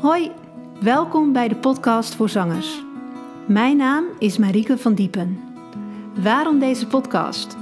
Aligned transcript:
Hoi, 0.00 0.30
welkom 0.80 1.32
bij 1.32 1.48
de 1.48 1.56
podcast 1.56 2.14
voor 2.14 2.28
zangers. 2.28 2.82
Mijn 3.46 3.76
naam 3.76 4.04
is 4.18 4.38
Marieke 4.38 4.78
van 4.78 4.94
Diepen. 4.94 5.40
Waarom 6.22 6.58
deze 6.58 6.86
podcast? 6.86 7.56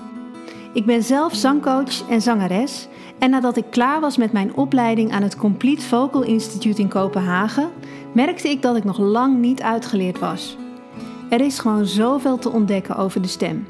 Ik 0.72 0.86
ben 0.86 1.02
zelf 1.02 1.34
zangcoach 1.34 2.08
en 2.08 2.22
zangeres 2.22 2.88
en 3.18 3.30
nadat 3.30 3.56
ik 3.56 3.64
klaar 3.70 4.00
was 4.00 4.16
met 4.16 4.32
mijn 4.32 4.54
opleiding 4.54 5.12
aan 5.12 5.22
het 5.22 5.36
Complete 5.36 5.82
Vocal 5.82 6.22
Institute 6.22 6.80
in 6.80 6.88
Kopenhagen, 6.88 7.70
merkte 8.12 8.48
ik 8.48 8.62
dat 8.62 8.76
ik 8.76 8.84
nog 8.84 8.98
lang 8.98 9.38
niet 9.38 9.62
uitgeleerd 9.62 10.18
was. 10.18 10.56
Er 11.30 11.40
is 11.40 11.58
gewoon 11.58 11.86
zoveel 11.86 12.38
te 12.38 12.50
ontdekken 12.50 12.96
over 12.96 13.22
de 13.22 13.28
stem. 13.28 13.66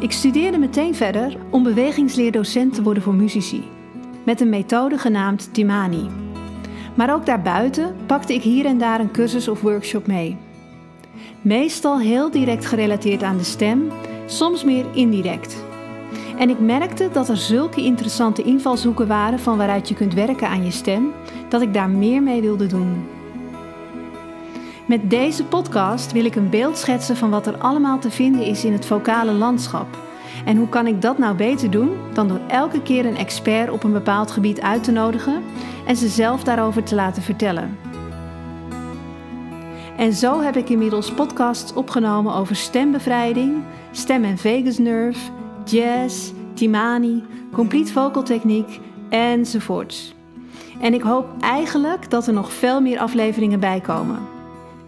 Ik 0.00 0.12
studeerde 0.12 0.58
meteen 0.58 0.94
verder 0.94 1.36
om 1.50 1.62
bewegingsleerdocent 1.62 2.74
te 2.74 2.82
worden 2.82 3.02
voor 3.02 3.14
muzici, 3.14 3.64
met 4.24 4.40
een 4.40 4.48
methode 4.48 4.98
genaamd 4.98 5.54
Timani. 5.54 6.21
Maar 6.94 7.14
ook 7.14 7.26
daarbuiten 7.26 7.96
pakte 8.06 8.34
ik 8.34 8.42
hier 8.42 8.64
en 8.64 8.78
daar 8.78 9.00
een 9.00 9.10
cursus 9.10 9.48
of 9.48 9.60
workshop 9.60 10.06
mee. 10.06 10.36
Meestal 11.40 11.98
heel 11.98 12.30
direct 12.30 12.66
gerelateerd 12.66 13.22
aan 13.22 13.36
de 13.36 13.44
stem, 13.44 13.90
soms 14.26 14.64
meer 14.64 14.84
indirect. 14.92 15.64
En 16.38 16.50
ik 16.50 16.60
merkte 16.60 17.08
dat 17.12 17.28
er 17.28 17.36
zulke 17.36 17.82
interessante 17.82 18.42
invalshoeken 18.42 19.06
waren 19.06 19.38
van 19.38 19.56
waaruit 19.56 19.88
je 19.88 19.94
kunt 19.94 20.14
werken 20.14 20.48
aan 20.48 20.64
je 20.64 20.70
stem, 20.70 21.12
dat 21.48 21.62
ik 21.62 21.74
daar 21.74 21.90
meer 21.90 22.22
mee 22.22 22.40
wilde 22.40 22.66
doen. 22.66 23.04
Met 24.86 25.10
deze 25.10 25.44
podcast 25.44 26.12
wil 26.12 26.24
ik 26.24 26.34
een 26.34 26.50
beeld 26.50 26.78
schetsen 26.78 27.16
van 27.16 27.30
wat 27.30 27.46
er 27.46 27.56
allemaal 27.56 27.98
te 27.98 28.10
vinden 28.10 28.44
is 28.44 28.64
in 28.64 28.72
het 28.72 28.86
vocale 28.86 29.32
landschap. 29.32 29.86
En 30.44 30.56
hoe 30.56 30.68
kan 30.68 30.86
ik 30.86 31.02
dat 31.02 31.18
nou 31.18 31.36
beter 31.36 31.70
doen 31.70 31.90
dan 32.12 32.28
door 32.28 32.40
elke 32.48 32.82
keer 32.82 33.06
een 33.06 33.16
expert 33.16 33.70
op 33.70 33.84
een 33.84 33.92
bepaald 33.92 34.30
gebied 34.30 34.60
uit 34.60 34.84
te 34.84 34.92
nodigen 34.92 35.42
en 35.86 35.96
ze 35.96 36.08
zelf 36.08 36.44
daarover 36.44 36.82
te 36.82 36.94
laten 36.94 37.22
vertellen. 37.22 37.78
En 39.96 40.12
zo 40.12 40.40
heb 40.40 40.56
ik 40.56 40.68
inmiddels 40.68 41.12
podcasts 41.12 41.72
opgenomen 41.72 42.34
over 42.34 42.56
stembevrijding, 42.56 43.62
stem- 43.90 44.24
en 44.24 44.38
vagus 44.38 44.78
nerve, 44.78 45.30
jazz, 45.64 46.30
Timani, 46.54 47.22
complete 47.52 47.92
vocal 47.92 48.22
techniek 48.22 48.80
enzovoorts. 49.08 50.14
En 50.80 50.94
ik 50.94 51.02
hoop 51.02 51.26
eigenlijk 51.40 52.10
dat 52.10 52.26
er 52.26 52.32
nog 52.32 52.52
veel 52.52 52.80
meer 52.80 52.98
afleveringen 52.98 53.60
bij 53.60 53.80
komen. 53.80 54.18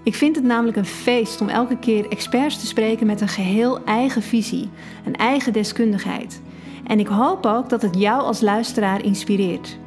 Ik 0.03 0.15
vind 0.15 0.37
het 0.37 0.45
namelijk 0.45 0.77
een 0.77 0.85
feest 0.85 1.41
om 1.41 1.49
elke 1.49 1.79
keer 1.79 2.09
experts 2.09 2.59
te 2.59 2.67
spreken 2.67 3.07
met 3.07 3.21
een 3.21 3.29
geheel 3.29 3.85
eigen 3.85 4.23
visie, 4.23 4.71
een 5.05 5.17
eigen 5.17 5.53
deskundigheid. 5.53 6.43
En 6.87 6.99
ik 6.99 7.07
hoop 7.07 7.47
ook 7.47 7.69
dat 7.69 7.83
het 7.83 7.99
jou 7.99 8.23
als 8.23 8.41
luisteraar 8.41 9.05
inspireert. 9.05 9.79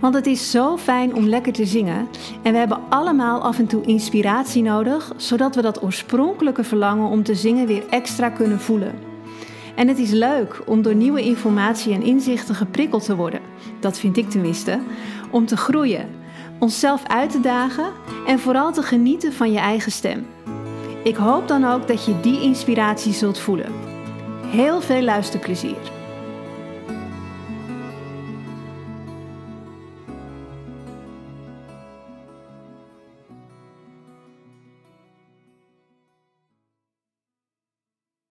Want 0.00 0.14
het 0.14 0.26
is 0.26 0.50
zo 0.50 0.76
fijn 0.76 1.14
om 1.14 1.28
lekker 1.28 1.52
te 1.52 1.66
zingen 1.66 2.08
en 2.42 2.52
we 2.52 2.58
hebben 2.58 2.80
allemaal 2.88 3.40
af 3.40 3.58
en 3.58 3.66
toe 3.66 3.82
inspiratie 3.82 4.62
nodig, 4.62 5.12
zodat 5.16 5.54
we 5.54 5.62
dat 5.62 5.82
oorspronkelijke 5.82 6.64
verlangen 6.64 7.08
om 7.08 7.22
te 7.22 7.34
zingen 7.34 7.66
weer 7.66 7.82
extra 7.90 8.28
kunnen 8.28 8.60
voelen. 8.60 8.94
En 9.74 9.88
het 9.88 9.98
is 9.98 10.10
leuk 10.10 10.62
om 10.66 10.82
door 10.82 10.94
nieuwe 10.94 11.22
informatie 11.22 11.94
en 11.94 12.02
inzichten 12.02 12.54
geprikkeld 12.54 13.04
te 13.04 13.16
worden, 13.16 13.40
dat 13.80 13.98
vind 13.98 14.16
ik 14.16 14.30
tenminste, 14.30 14.78
om 15.30 15.46
te 15.46 15.56
groeien, 15.56 16.08
onszelf 16.58 17.02
uit 17.06 17.30
te 17.30 17.40
dagen 17.40 17.92
en 18.26 18.38
vooral 18.38 18.72
te 18.72 18.82
genieten 18.82 19.32
van 19.32 19.52
je 19.52 19.58
eigen 19.58 19.92
stem. 19.92 20.26
Ik 21.02 21.16
hoop 21.16 21.48
dan 21.48 21.64
ook 21.64 21.88
dat 21.88 22.04
je 22.04 22.20
die 22.20 22.40
inspiratie 22.40 23.12
zult 23.12 23.38
voelen. 23.38 23.72
Heel 24.46 24.80
veel 24.80 25.02
luisterplezier. 25.02 25.95